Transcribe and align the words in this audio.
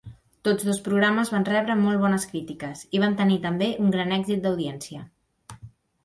Tots 0.47 0.63
dos 0.67 0.77
programes 0.85 1.29
van 1.33 1.43
rebre 1.49 1.75
molt 1.81 2.01
bones 2.05 2.25
crítiques, 2.31 2.81
i 2.99 3.01
van 3.03 3.13
tenir 3.19 3.37
també 3.43 3.67
un 3.83 3.93
gran 3.97 4.15
èxit 4.17 4.41
d'audiència. 4.47 5.03